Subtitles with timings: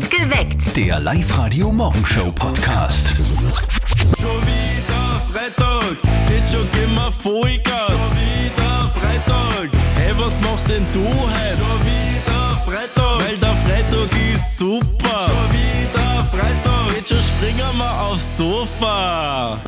[0.00, 0.74] Geweckt.
[0.74, 3.14] Der Live-Radio-Morgenshow-Podcast.
[4.20, 5.96] Schon wieder Freitag,
[6.30, 7.88] jetzt schon gehen wir Vollgas.
[7.88, 11.58] Schon wieder Freitag, hey, was machst denn du heute?
[11.58, 13.51] Schon wieder Freitag, weil der
[13.92, 15.26] Freitag ist super.
[15.26, 19.60] Schon wieder Freitag, jetzt schon springen wir aufs Sofa.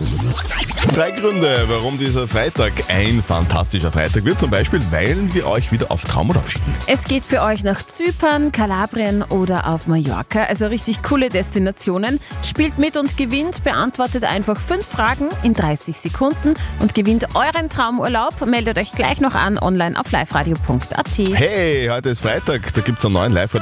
[0.94, 4.40] Drei Gründe, warum dieser Freitag ein fantastischer Freitag wird.
[4.40, 6.72] Zum Beispiel, weil wir euch wieder auf Traumurlaub schicken.
[6.86, 12.20] Es geht für euch nach Zypern, Kalabrien oder auf Mallorca, also richtig coole Destinationen.
[12.42, 18.46] Spielt mit und gewinnt, beantwortet einfach fünf Fragen in 30 Sekunden und gewinnt euren Traumurlaub.
[18.46, 21.18] Meldet euch gleich noch an online auf liveradio.at.
[21.34, 23.52] Hey, heute ist Freitag, da gibt es einen neuen live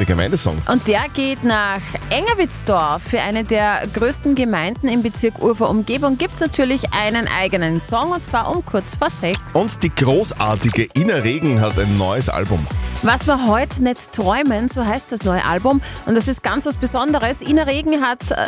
[0.52, 0.72] Gemeindesong.
[0.72, 1.80] Und der geht nach
[2.10, 3.02] Engerwitzdorf.
[3.02, 8.10] Für eine der größten Gemeinden im Bezirk Ufer Umgebung gibt es natürlich einen eigenen Song
[8.10, 9.54] und zwar um kurz vor sechs.
[9.54, 12.64] Und die großartige Ina Regen hat ein neues Album.
[13.02, 15.80] Was wir heute nicht träumen, so heißt das neue Album.
[16.06, 17.42] Und das ist ganz was Besonderes.
[17.42, 18.46] Ina Regen hat äh,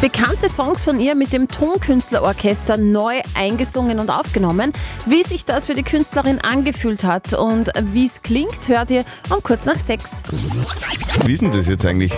[0.00, 4.72] bekannte Songs von ihr mit dem Tonkünstlerorchester neu eingesungen und aufgenommen.
[5.06, 9.42] Wie sich das für die Künstlerin angefühlt hat und wie es klingt, hört ihr um
[9.42, 10.22] kurz nach sechs.
[11.26, 12.12] Ist denn das jetzt eigentlich?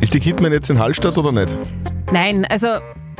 [0.00, 1.54] Ist die Kidman jetzt in Hallstatt oder nicht?
[2.12, 2.68] Nein, also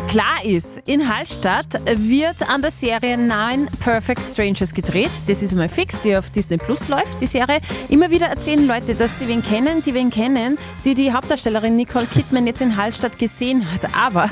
[0.08, 5.10] Klar ist, in Hallstatt wird an der Serie Nine Perfect Strangers gedreht.
[5.26, 7.60] Das ist einmal fix, die auf Disney Plus läuft, die Serie.
[7.88, 12.06] Immer wieder erzählen Leute, dass sie wen kennen, die wen kennen, die die Hauptdarstellerin Nicole
[12.06, 13.96] Kidman jetzt in Hallstatt gesehen hat.
[13.96, 14.30] Aber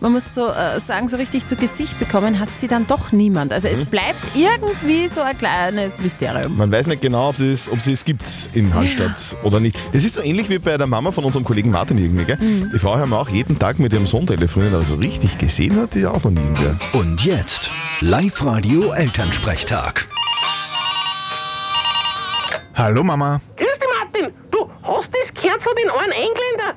[0.00, 3.52] man muss so äh, sagen, so richtig zu Gesicht bekommen hat sie dann doch niemand.
[3.52, 6.56] Also es bleibt irgendwie so ein kleines Mysterium.
[6.56, 8.22] Man weiß nicht genau, ob sie es, ob sie es gibt
[8.54, 9.76] in Hallstatt oder nicht.
[9.92, 12.24] Das ist so ähnlich wie bei der Mama von unserem Kollegen Martin irgendwie.
[12.24, 12.38] Gell?
[12.40, 15.94] Die Frau haben wir auch jeden Tag mit ihrem Sohn telefoniert, also richtig gesehen hat
[15.94, 16.40] die auch noch nie.
[16.58, 16.76] Gell?
[16.92, 20.08] Und jetzt Live-Radio Elternsprechtag.
[22.74, 23.40] Hallo Mama.
[23.56, 24.34] Grüß dich, Martin.
[24.50, 26.74] Du hast das gehört von den einen Engländer?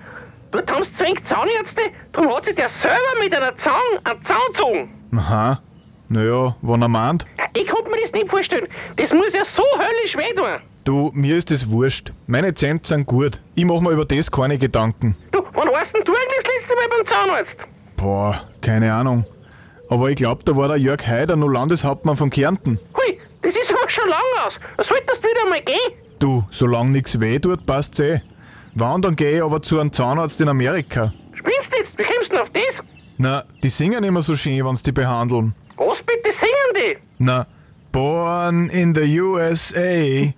[0.56, 1.82] Dort haben sie zwingend Zahnärzte,
[2.14, 3.74] darum hat sich der selber mit einer Zahn
[4.06, 4.90] einen Zahn gezogen.
[5.18, 5.60] Aha.
[6.08, 7.26] Naja, wann er meint.
[7.54, 8.70] Ich konnte mir das nicht vorstellen.
[8.96, 10.62] Das muss ja so höllisch weh tun.
[10.86, 12.14] Du, mir ist das wurscht.
[12.28, 13.42] Meine Zähne sind gut.
[13.56, 15.18] Ich mach mir über das keine Gedanken.
[15.34, 17.58] Du, wann warst denn du eigentlich das letzte Mal beim Zahnarzt?
[17.98, 19.26] Boah, keine Ahnung.
[19.90, 22.80] Aber ich glaub, da war der Jörg Haider noch Landeshauptmann von Kärnten.
[22.96, 24.54] Hui, das ist aber schon lang aus.
[24.88, 25.92] Solltest du wieder mal gehen?
[26.20, 28.22] Du, solange nix weh tut, passt's eh.
[28.78, 31.14] Wann dann geh ich aber zu einem Zahnarzt in Amerika.
[31.34, 31.98] Spinnst du jetzt?
[31.98, 32.86] Wie kommst du denn auf das?
[33.18, 35.56] Na, die singen immer so schön, wenn's die behandeln.
[35.78, 36.98] Was bitte singen die?
[37.18, 37.48] Na,
[37.94, 39.80] born in the USA.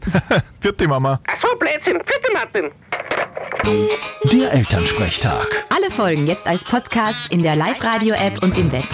[0.61, 1.19] Vierte Mama.
[1.27, 1.97] Ach so, Blödsinn.
[1.97, 2.71] Bitte, Martin.
[4.31, 5.65] Der Elternsprechtag.
[5.75, 8.85] Alle Folgen jetzt als Podcast in der Live-Radio-App und im Web.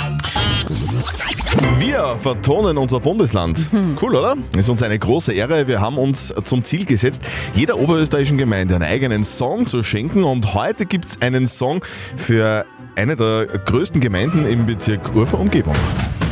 [1.80, 3.70] Wir vertonen unser Bundesland.
[4.02, 4.36] Cool, oder?
[4.58, 5.68] Ist uns eine große Ehre.
[5.68, 7.22] Wir haben uns zum Ziel gesetzt,
[7.54, 10.24] jeder oberösterreichischen Gemeinde einen eigenen Song zu schenken.
[10.24, 11.84] Und heute gibt es einen Song
[12.16, 12.66] für
[12.96, 15.76] eine der größten Gemeinden im Bezirk Urfer Umgebung.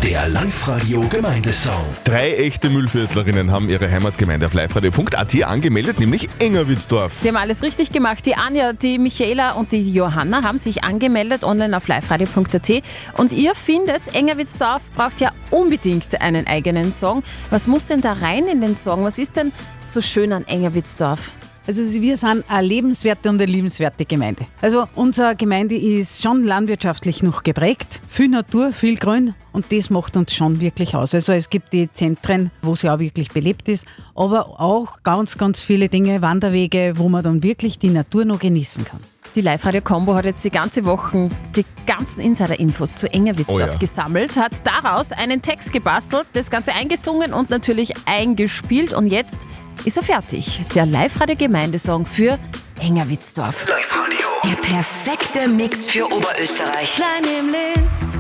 [0.04, 1.86] Der Live-Radio Gemeindesong.
[2.06, 7.14] Drei echte Müllviertlerinnen haben ihre Heimatgemeinde auf liveradio.at angemeldet, nämlich Engerwitzdorf.
[7.24, 8.26] Die haben alles richtig gemacht.
[8.26, 12.84] Die Anja, die Michaela und die Johanna haben sich angemeldet online auf liveradio.at.
[13.16, 17.22] Und ihr findet, Engerwitzdorf braucht ja unbedingt einen eigenen Song.
[17.52, 19.04] Was muss denn da rein in den Song?
[19.04, 19.52] Was ist denn
[19.86, 21.32] so schön an Engerwitzdorf?
[21.68, 24.46] Also wir sind eine lebenswerte und eine liebenswerte Gemeinde.
[24.62, 28.02] Also unsere Gemeinde ist schon landwirtschaftlich noch geprägt.
[28.08, 31.14] Viel Natur, viel Grün und das macht uns schon wirklich aus.
[31.14, 33.86] Also es gibt die Zentren, wo sie auch wirklich belebt ist,
[34.16, 38.84] aber auch ganz, ganz viele Dinge, Wanderwege, wo man dann wirklich die Natur noch genießen
[38.84, 39.11] kann.
[39.36, 43.78] Die Live-Radio-Kombo hat jetzt die ganze Woche die ganzen Insider-Infos zu Engerwitzdorf Oh ja.
[43.78, 49.48] gesammelt, hat daraus einen Text gebastelt, das Ganze eingesungen und natürlich eingespielt und jetzt
[49.86, 50.62] ist er fertig.
[50.76, 52.38] Der Live-Radio-Gemeindesong für
[52.82, 53.68] Engerwitzdorf.
[53.70, 54.28] Live-Radio.
[54.44, 56.96] Der perfekte Mix für Oberösterreich.
[56.96, 58.20] Klein im Linz,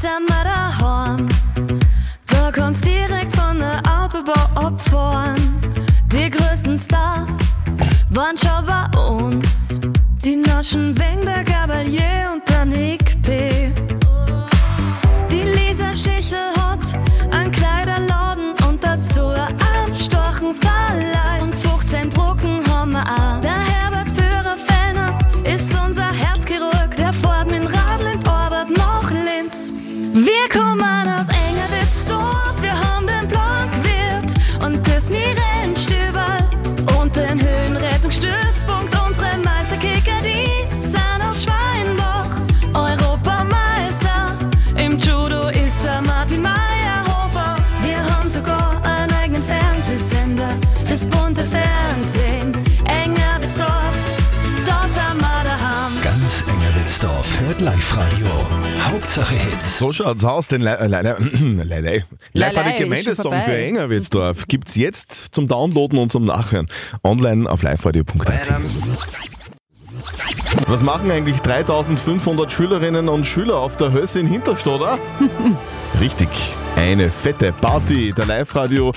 [0.00, 1.28] wir daheim.
[2.28, 5.60] Da kannst direkt von der Autobahn abfahren.
[6.06, 7.52] Die größten Stars
[8.10, 9.80] waren schon bei uns.
[10.24, 13.01] Die Naschen wegen der Gabalier und der Nick
[59.02, 59.78] Hauptsache Hits.
[59.78, 60.46] So schaut's aus.
[60.46, 61.16] Den Le- Le- Le-
[61.64, 62.04] Le- Le- Lei,
[62.34, 63.56] Live-Radio ist Gemeindesong für.
[63.56, 66.66] Engerwitzdorf gibt's jetzt zum Downloaden und zum Nachhören.
[67.02, 68.52] Online auf liveradio.at.
[70.68, 74.98] Was machen eigentlich 3500 Schülerinnen und Schüler auf der Hösse in Hinterstoder?
[76.00, 76.28] Richtig,
[76.82, 78.12] eine fette Party.
[78.12, 78.92] Der Live-Radio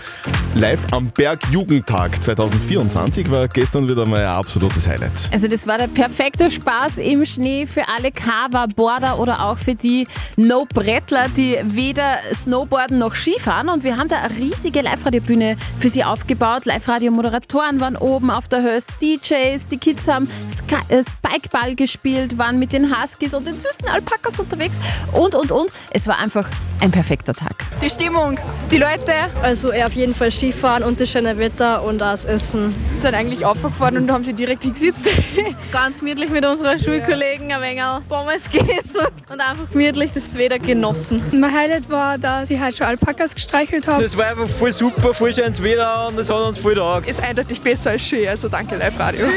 [0.55, 5.29] Live am Berg Jugendtag 2024 war gestern wieder mal ein absolutes Highlight.
[5.31, 9.75] Also das war der perfekte Spaß im Schnee für alle Cover, Border oder auch für
[9.75, 13.69] die No-Brettler, die weder Snowboarden noch Skifahren.
[13.69, 16.65] Und wir haben da eine riesige Live-Radio-Bühne für sie aufgebaut.
[16.65, 22.57] Live-Radio-Moderatoren waren oben auf der Höhe, DJs, die Kids haben Sky äh, Spikeball gespielt, waren
[22.57, 24.79] mit den Huskies und den süßen Alpakas unterwegs
[25.11, 25.71] und, und, und.
[25.91, 26.49] Es war einfach
[26.81, 27.74] ein perfekter Tag.
[27.81, 28.39] Die Stimmung,
[28.71, 29.13] die Leute.
[29.43, 32.73] Also eher auf jeden Fall Skifahren und das schöne Wetter und das Essen.
[32.95, 35.07] sind eigentlich aufgefahren und haben sie direkt hingesetzt.
[35.71, 41.21] Ganz gemütlich mit unseren Schulkollegen ein wenig Pommes gegessen und einfach gemütlich das Wetter genossen.
[41.31, 44.01] Mein Highlight war, dass ich halt schon Alpakas gestreichelt habe.
[44.01, 47.07] Das war einfach voll super, voll schönes Wetter und das hat uns voll taugt.
[47.07, 49.27] Ist eindeutig besser als Ski, also danke Live Radio.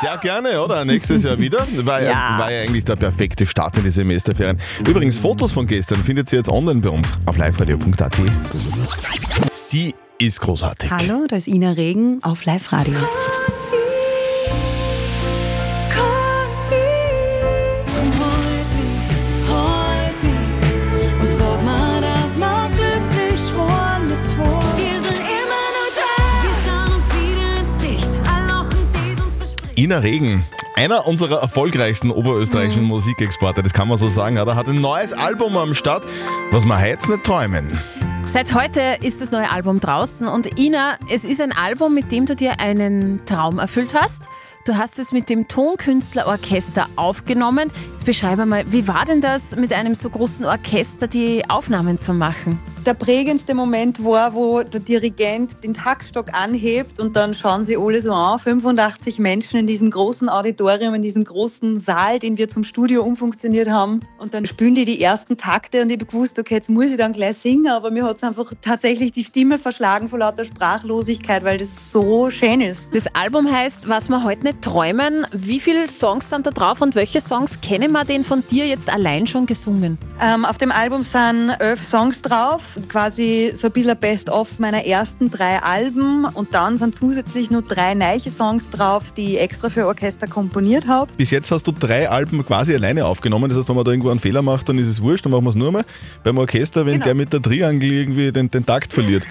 [0.00, 0.84] Sehr gerne, oder?
[0.84, 1.66] Nächstes Jahr wieder.
[1.84, 2.10] War ja.
[2.10, 2.38] Ja.
[2.38, 4.58] war ja eigentlich der perfekte Start in die Semesterferien.
[4.88, 8.20] Übrigens, Fotos von gestern findet ihr jetzt online bei uns auf liveradio.at.
[9.50, 10.90] Sie ist großartig.
[10.90, 12.96] Hallo, da ist Ina Regen auf Live Radio.
[29.80, 30.44] Ina Regen,
[30.76, 35.14] einer unserer erfolgreichsten oberösterreichischen Musikexporte, das kann man so sagen, hat, er hat ein neues
[35.14, 36.04] Album am Start,
[36.50, 37.66] was wir heute nicht träumen.
[38.26, 42.26] Seit heute ist das neue Album draußen und Ina, es ist ein Album, mit dem
[42.26, 44.28] du dir einen Traum erfüllt hast.
[44.66, 47.70] Du hast es mit dem Tonkünstlerorchester aufgenommen.
[47.92, 52.12] Jetzt beschreibe mal, wie war denn das, mit einem so großen Orchester die Aufnahmen zu
[52.12, 52.60] machen?
[52.86, 58.00] Der prägendste Moment war, wo der Dirigent den Taktstock anhebt und dann schauen sie alle
[58.00, 58.38] so an.
[58.38, 63.68] 85 Menschen in diesem großen Auditorium, in diesem großen Saal, den wir zum Studio umfunktioniert
[63.68, 64.00] haben.
[64.16, 66.96] Und dann spielen die die ersten Takte und ich habe gewusst, okay, jetzt muss ich
[66.96, 71.44] dann gleich singen, aber mir hat es einfach tatsächlich die Stimme verschlagen vor lauter Sprachlosigkeit,
[71.44, 72.88] weil das so schön ist.
[72.94, 75.26] Das Album heißt Was wir heute nicht träumen.
[75.32, 78.88] Wie viele Songs sind da drauf und welche Songs kennen wir denn von dir jetzt
[78.88, 79.98] allein schon gesungen?
[80.22, 85.30] Ähm, auf dem Album sind elf Songs drauf, quasi so ein bisschen Best-of meiner ersten
[85.30, 89.86] drei Alben und dann sind zusätzlich nur drei neue Songs drauf, die ich extra für
[89.86, 91.12] Orchester komponiert habe.
[91.16, 93.48] Bis jetzt hast du drei Alben quasi alleine aufgenommen.
[93.48, 95.44] Das heißt, wenn man da irgendwo einen Fehler macht, dann ist es wurscht, dann machen
[95.44, 95.84] wir es nur mal.
[96.22, 99.26] Beim Orchester, wenn der mit der Triangel irgendwie den, den Takt verliert.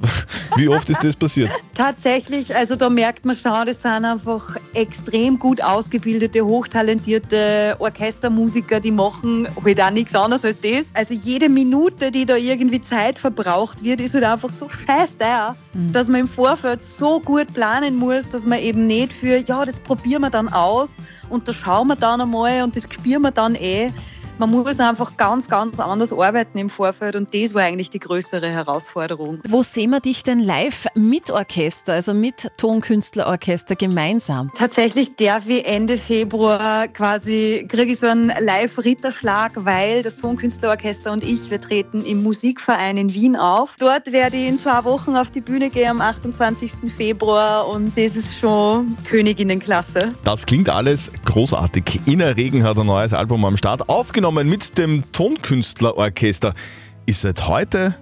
[0.56, 1.50] Wie oft ist das passiert?
[1.74, 8.90] Tatsächlich, also da merkt man schon, das sind einfach extrem gut ausgebildete, hochtalentierte Orchestermusiker, die
[8.90, 10.84] machen halt auch nichts anderes als das.
[10.94, 15.56] Also jede Minute, die da irgendwie Zeit verbraucht wird, ist halt einfach so scheiße teuer,
[15.92, 19.78] dass man im Vorfeld so gut planen muss, dass man eben nicht für, ja, das
[19.80, 20.90] probieren wir dann aus
[21.28, 23.90] und das schauen wir dann einmal und das spüren wir dann eh.
[24.42, 28.50] Man muss einfach ganz, ganz anders arbeiten im Vorfeld und das war eigentlich die größere
[28.50, 29.38] Herausforderung.
[29.48, 34.50] Wo sehen wir dich denn live mit Orchester, also mit Tonkünstlerorchester gemeinsam?
[34.58, 41.22] Tatsächlich darf ich Ende Februar quasi, kriege ich so einen Live-Ritterschlag, weil das Tonkünstlerorchester und
[41.22, 43.70] ich, wir treten im Musikverein in Wien auf.
[43.78, 46.72] Dort werde ich in zwei Wochen auf die Bühne gehen am 28.
[46.96, 50.16] Februar und das ist schon Königinnenklasse.
[50.24, 52.00] Das klingt alles großartig.
[52.08, 56.54] Ina Regen hat ein neues Album am Start, aufgenommen mit dem Tonkünstlerorchester.
[57.06, 57.94] Ist seit heute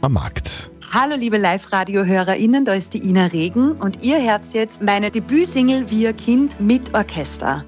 [0.00, 0.70] am Markt.
[0.92, 6.12] Hallo liebe Live-Radio-HörerInnen, da ist die Ina Regen und ihr hört jetzt meine Debütsingle Wir
[6.12, 7.64] Kind mit Orchester.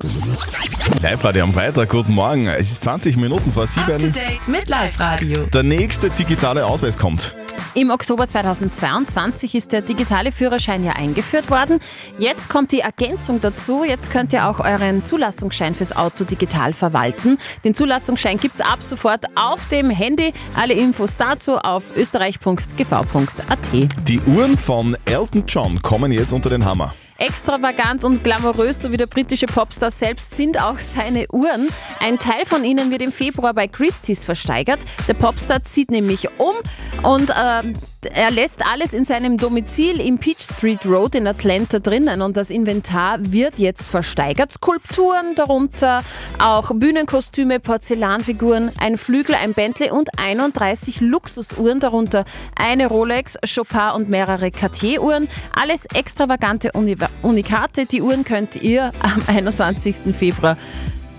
[1.02, 2.46] Live-Radio am Freitag, guten Morgen.
[2.46, 4.12] Es ist 20 Minuten vor sieben.
[4.12, 5.44] Date mit Live Radio.
[5.52, 7.34] Der nächste digitale Ausweis kommt.
[7.74, 11.78] Im Oktober 2022 ist der digitale Führerschein ja eingeführt worden.
[12.18, 13.84] Jetzt kommt die Ergänzung dazu.
[13.84, 17.38] Jetzt könnt ihr auch euren Zulassungsschein fürs Auto digital verwalten.
[17.64, 20.32] Den Zulassungsschein gibt es ab sofort auf dem Handy.
[20.56, 23.72] Alle Infos dazu auf österreich.gv.at.
[24.08, 26.94] Die Uhren von Elton John kommen jetzt unter den Hammer.
[27.18, 31.68] Extravagant und glamourös, so wie der britische Popstar selbst, sind auch seine Uhren.
[31.98, 34.84] Ein Teil von ihnen wird im Februar bei Christie's versteigert.
[35.08, 36.54] Der Popstar zieht nämlich um
[37.02, 42.22] und ähm, Er lässt alles in seinem Domizil im Peach Street Road in Atlanta drinnen
[42.22, 44.52] und das Inventar wird jetzt versteigert.
[44.52, 46.04] Skulpturen darunter,
[46.38, 52.24] auch Bühnenkostüme, Porzellanfiguren, ein Flügel, ein Bentley und 31 Luxusuhren, darunter
[52.54, 55.28] eine Rolex, Chopin und mehrere Cartier-Uhren.
[55.52, 57.86] Alles extravagante Uni Unikate.
[57.86, 60.14] Die Uhren könnt ihr am 21.
[60.14, 60.56] Februar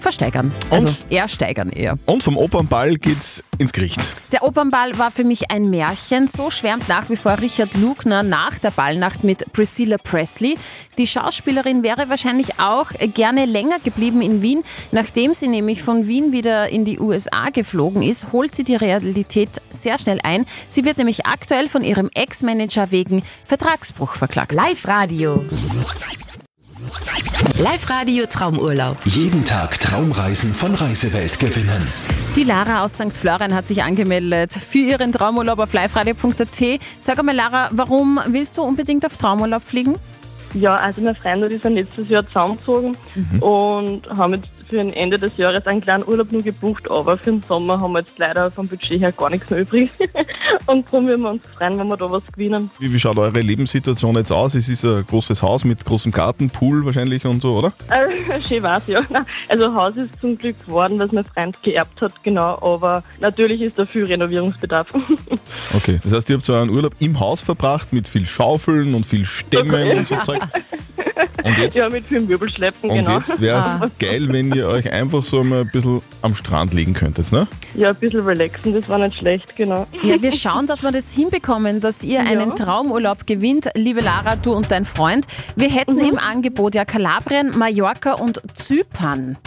[0.01, 0.51] versteigern.
[0.69, 1.97] Also ersteigern eher.
[2.05, 3.99] Und vom Opernball geht's ins Gericht.
[4.31, 6.27] Der Opernball war für mich ein Märchen.
[6.27, 10.57] So schwärmt nach wie vor Richard Lugner nach der Ballnacht mit Priscilla Presley.
[10.97, 14.63] Die Schauspielerin wäre wahrscheinlich auch gerne länger geblieben in Wien.
[14.91, 19.49] Nachdem sie nämlich von Wien wieder in die USA geflogen ist, holt sie die Realität
[19.69, 20.45] sehr schnell ein.
[20.67, 24.53] Sie wird nämlich aktuell von ihrem Ex-Manager wegen Vertragsbruch verklagt.
[24.53, 25.45] Live-Radio.
[27.59, 28.97] Live-Radio Traumurlaub.
[29.05, 31.85] Jeden Tag Traumreisen von Reisewelt gewinnen.
[32.35, 33.13] Die Lara aus St.
[33.13, 36.79] Florian hat sich angemeldet für ihren Traumurlaub auf liveradio.at.
[36.99, 39.95] Sag einmal, Lara, warum willst du unbedingt auf Traumurlaub fliegen?
[40.53, 42.97] Ja, also meine Freunde die sind letztes Jahr zusammengezogen
[43.39, 47.31] und haben jetzt für den Ende des Jahres einen kleinen Urlaub nur gebucht, aber für
[47.31, 49.89] den Sommer haben wir jetzt leider vom Budget her gar nichts mehr übrig.
[50.69, 52.69] und darum würden wir uns freuen, wenn wir da was gewinnen.
[52.79, 54.55] Wie, wie schaut eure Lebenssituation jetzt aus?
[54.55, 57.73] Es ist ein großes Haus mit großem Garten, Pool wahrscheinlich und so, oder?
[57.89, 59.01] Äh, schön war's, ja.
[59.47, 63.77] Also Haus ist zum Glück geworden, was mein Freund geerbt hat, genau, aber natürlich ist
[63.77, 64.87] da viel Renovierungsbedarf.
[65.71, 69.05] Okay, das heißt, ihr habt so einen Urlaub im Haus verbracht mit viel Schaufeln und
[69.05, 70.41] viel Stämmen und so Zeug.
[71.43, 73.17] Und jetzt, ja, mit viel Möbelschleppen, und genau.
[73.17, 73.87] jetzt wäre es Ah.
[73.99, 77.47] geil, wenn ihr euch einfach so mal ein bisschen am Strand liegen könntet, ne?
[77.75, 79.87] Ja, ein bisschen relaxen, das war nicht schlecht, genau.
[80.03, 84.53] Ja, wir schauen, dass wir das hinbekommen, dass ihr einen Traumurlaub gewinnt, liebe Lara, du
[84.53, 85.25] und dein Freund.
[85.55, 89.37] Wir hätten im Angebot ja Kalabrien, Mallorca und Zypern.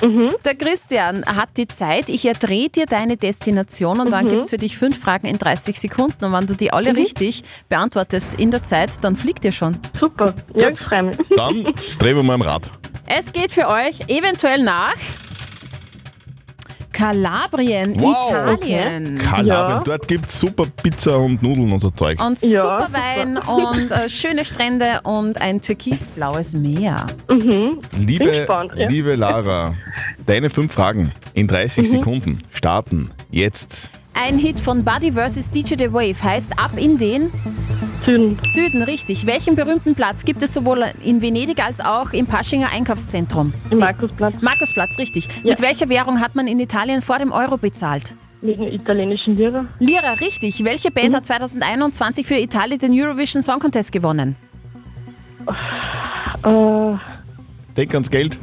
[0.45, 2.09] Der Christian hat die Zeit.
[2.09, 4.31] Ich erdrehe dir deine Destination und dann Mhm.
[4.31, 6.25] gibt es für dich fünf Fragen in 30 Sekunden.
[6.25, 6.97] Und wenn du die alle Mhm.
[6.99, 9.79] richtig beantwortest in der Zeit, dann fliegt ihr schon.
[9.99, 11.17] Super, ja, ich freue mich.
[11.37, 11.65] Dann
[11.99, 12.71] drehen wir mal am Rad.
[13.07, 14.95] Es geht für euch eventuell nach
[16.93, 19.19] Kalabrien, Italien.
[19.19, 22.23] Kalabrien, dort gibt es super Pizza und Nudeln und so Zeug.
[22.25, 27.07] Und super Wein und äh, schöne Strände und ein türkisblaues Meer.
[27.31, 27.81] Mhm.
[27.97, 28.89] Liebe, gespannt, ja.
[28.89, 29.75] liebe Lara,
[30.27, 31.91] deine fünf Fragen in 30 Mhm.
[31.91, 33.91] Sekunden starten jetzt.
[34.15, 35.51] Ein Hit von Buddy vs.
[35.51, 37.33] DJ The Wave heißt Ab in den
[38.05, 38.39] Süden.
[38.47, 39.27] Süden, richtig.
[39.27, 43.55] Welchen berühmten Platz gibt es sowohl in Venedig als auch im Paschinger Einkaufszentrum?
[43.71, 44.35] Im Markusplatz.
[44.41, 45.29] Markusplatz, richtig.
[45.45, 48.15] Mit welcher Währung hat man in Italien vor dem Euro bezahlt?
[48.43, 49.67] Mit dem italienischen Lira.
[49.79, 50.65] Lira, richtig.
[50.65, 54.37] Welche Band hat 2021 für Italien den Eurovision Song Contest gewonnen?
[56.45, 56.97] Äh,
[57.77, 58.39] Denk ans Geld.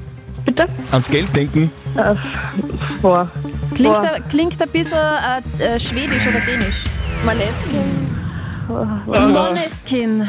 [0.49, 0.67] Bitte?
[0.91, 1.71] Ans Geld denken.
[1.95, 2.15] äh,
[3.03, 3.29] boah.
[3.75, 4.13] Klingt, boah.
[4.13, 6.85] ein- klingt ein bisschen äh, äh, schwedisch oder dänisch.
[7.23, 8.17] Maneskin.
[9.05, 10.27] Moneskin.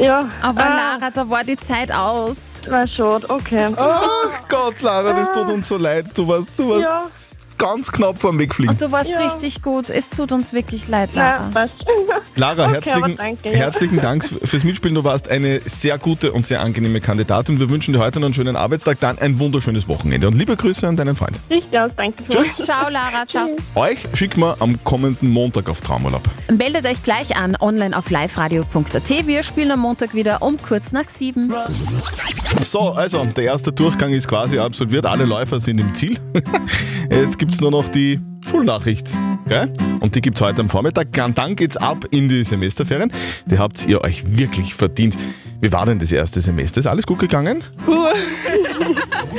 [0.00, 0.26] Ja.
[0.40, 2.60] Aber ah, Lara, da war die Zeit aus.
[2.68, 3.68] War schon, okay.
[3.76, 6.06] Ach Gott, Lara, das tut uns so leid.
[6.16, 8.70] Du warst, du warst ganz knapp vorm Wegfliegen.
[8.72, 9.18] Und du warst Ja.
[9.20, 9.90] richtig gut.
[9.90, 11.28] Es tut uns wirklich leid, Lara.
[11.44, 11.74] Ja, passt.
[12.36, 13.54] Lara, Okay, herzlichen, danke, ja.
[13.56, 14.94] herzlichen Dank fürs Mitspielen.
[14.94, 17.58] Du warst eine sehr gute und sehr angenehme Kandidatin.
[17.58, 20.28] Wir wünschen dir heute noch einen schönen Arbeitstag, dann ein wunderschönes Wochenende.
[20.28, 21.36] Und liebe Grüße an deinen Freund.
[21.50, 22.22] Richtig aus, danke.
[22.28, 22.56] Tschüss.
[22.58, 23.26] Ciao, Lara.
[23.26, 23.48] Ciao.
[23.74, 26.22] Euch schicken wir am kommenden Montag auf Traumurlaub.
[26.56, 29.26] Meldet euch gleich an online auf liveradio.at.
[29.26, 31.52] Wir spielen am Montag wieder um kurz nach sieben.
[32.60, 35.06] So, also der erste Durchgang ist quasi absolviert.
[35.06, 36.18] Alle Läufer sind im Ziel.
[37.10, 39.08] Jetzt gibt es nur noch die Schulnachricht.
[39.46, 39.72] Gell?
[40.00, 41.08] Und die gibt es heute am Vormittag.
[41.12, 43.10] Dann geht's ab in die Semesterferien.
[43.46, 45.16] Die habt ihr euch wirklich verdient.
[45.60, 46.80] Wie war denn das erste Semester?
[46.80, 47.64] Ist alles gut gegangen?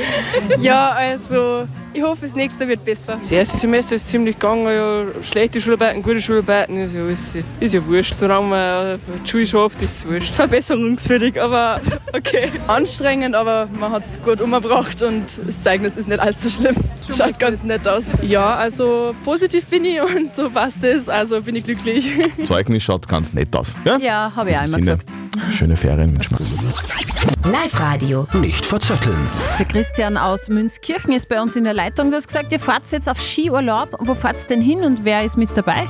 [0.60, 3.18] Ja, also ich hoffe, das nächste wird besser.
[3.20, 7.74] Das erste Semester ist ziemlich gegangen, ja, schlechte Schularbeiten, gute Schularbeiten, ist ja, alles, ist
[7.74, 8.14] ja wurscht.
[8.14, 10.34] Solange man die Schule schafft, ist es wurscht.
[10.34, 11.80] Verbesserungswürdig, aber
[12.12, 12.50] okay.
[12.68, 16.76] Anstrengend, aber man hat es gut umgebracht und das Zeugnis ist nicht allzu schlimm.
[17.16, 18.12] Schaut ganz nett aus.
[18.22, 22.08] Ja, also positiv bin ich und so passt es, also bin ich glücklich.
[22.46, 23.74] Zeugnis schaut ganz nett aus.
[23.84, 24.80] Ja, Ja, habe ich auch immer Sinne.
[24.82, 25.12] gesagt.
[25.50, 27.50] Schöne Ferien wünschen wir.
[27.50, 28.26] Live-Radio.
[28.34, 29.18] Nicht verzetteln.
[29.58, 32.10] Der Christian aus Münzkirchen ist bei uns in der Leitung.
[32.10, 33.96] Du hast gesagt, ihr fahrt jetzt auf Skiurlaub.
[34.00, 35.86] Wo fahrt ihr denn hin und wer ist mit dabei?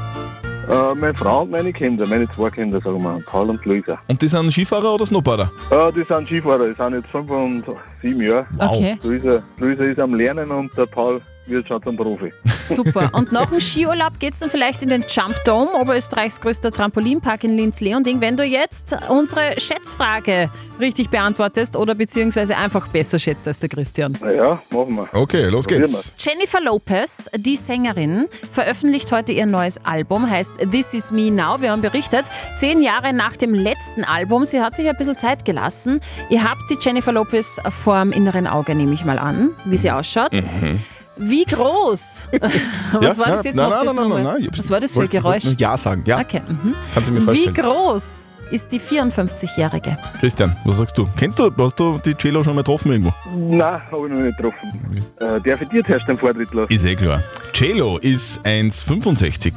[0.70, 3.98] Äh, meine Frau und meine Kinder, meine zwei Kinder, sagen wir, Paul und Luisa.
[4.08, 5.50] Und die sind Skifahrer oder Snowboarder?
[5.70, 7.64] Äh, die sind Skifahrer, die sind jetzt fünf und
[8.02, 8.46] sieben Jahre.
[8.56, 8.68] Wow.
[8.76, 8.98] Okay.
[9.02, 11.20] Luisa, Luisa ist am Lernen und der Paul
[11.50, 12.32] wird schon zum Profi.
[12.58, 13.10] Super.
[13.12, 17.44] Und nach dem Skiurlaub geht es dann vielleicht in den Jump Dome, Oberösterreichs größter Trampolinpark
[17.44, 23.58] in Linz-Leonding, wenn du jetzt unsere Schätzfrage richtig beantwortest oder beziehungsweise einfach besser schätzt als
[23.58, 24.16] der Christian.
[24.20, 25.08] Na ja, machen wir.
[25.12, 26.12] Okay, los Probieren geht's.
[26.18, 31.60] Jennifer Lopez, die Sängerin, veröffentlicht heute ihr neues Album, heißt This Is Me Now.
[31.60, 34.44] Wir haben berichtet, zehn Jahre nach dem letzten Album.
[34.44, 36.00] Sie hat sich ein bisschen Zeit gelassen.
[36.30, 40.32] Ihr habt die Jennifer Lopez vorm inneren Auge, nehme ich mal an, wie sie ausschaut.
[40.32, 40.80] Mhm.
[41.16, 42.28] Wie groß?
[42.92, 45.08] Was war das jetzt nein, nein, das nein, nein, nein, Was war das für ein
[45.08, 45.44] Geräusch?
[45.58, 46.20] Ja sagen, ja.
[46.20, 46.40] Okay.
[46.46, 46.74] Mhm.
[46.94, 47.54] Kannst du mir Wie vorstellen.
[47.54, 49.96] groß ist die 54-Jährige?
[50.18, 51.08] Christian, was sagst du?
[51.16, 53.12] Kennst du, hast du die Cello schon mal getroffen irgendwo?
[53.36, 54.72] Nein, habe ich noch nicht getroffen.
[55.20, 56.72] Äh, darf ich dir zuerst den Vortritt lassen?
[56.72, 57.22] Ist eh klar.
[57.52, 59.52] Cello ist 1,65.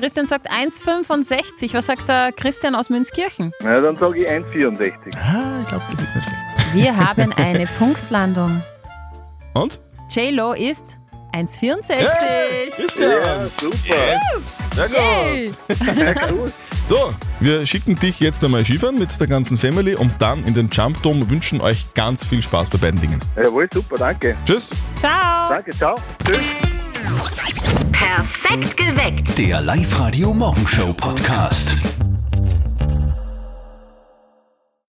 [0.00, 1.74] Christian sagt 1,65.
[1.74, 3.52] Was sagt der Christian aus Münzkirchen?
[3.62, 4.92] Na, dann sage ich 1,64.
[5.16, 6.74] Ah, ich glaube, du bist nicht schlecht.
[6.74, 8.62] Wir haben eine Punktlandung.
[9.54, 9.78] Und?
[10.10, 10.98] J-Lo ist
[11.32, 12.70] 1,64.
[12.76, 13.10] Christian!
[13.10, 13.76] Ja, super.
[14.74, 14.96] Sehr gut.
[14.96, 15.52] Yay.
[16.88, 20.68] So, wir schicken dich jetzt einmal Skifahren mit der ganzen Family und dann in den
[20.70, 23.20] Jump Dome wünschen euch ganz viel Spaß bei beiden Dingen.
[23.36, 24.36] Jawohl, super, danke.
[24.44, 24.70] Tschüss.
[25.00, 25.48] Ciao.
[25.48, 25.94] Danke, ciao.
[26.26, 26.38] Tschüss.
[27.92, 29.38] Perfekt geweckt.
[29.38, 31.74] Der Live-Radio Morgenshow Podcast.